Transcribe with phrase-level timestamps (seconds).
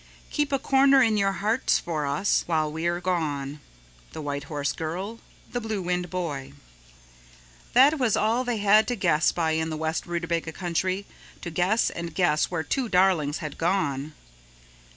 [0.31, 3.59] Keep a corner in your hearts for us while we are gone._
[4.13, 5.19] The White Horse Girl.
[5.51, 6.53] The Blue Wind Boy.
[7.73, 11.05] That was all they had to guess by in the west Rootabaga Country,
[11.41, 14.13] to guess and guess where two darlings had gone.